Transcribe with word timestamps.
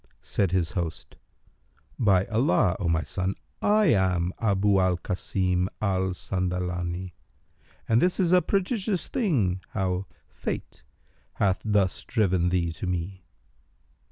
Said 0.23 0.51
his 0.51 0.71
host, 0.71 1.15
"By 1.99 2.25
Allah, 2.25 2.75
O 2.79 2.87
my 2.89 3.03
son, 3.03 3.35
I 3.61 3.85
am 3.93 4.33
Abu 4.39 4.79
al 4.79 4.97
Kasim 4.97 5.69
al 5.79 6.15
Sandalani, 6.15 7.13
and 7.87 8.01
this 8.01 8.19
is 8.19 8.31
a 8.31 8.41
prodigious 8.41 9.07
thing 9.07 9.61
how 9.73 10.07
Fate 10.27 10.81
hath 11.33 11.61
thus 11.63 12.03
driven 12.03 12.49
thee 12.49 12.71
to 12.71 12.87
me!" 12.87 13.25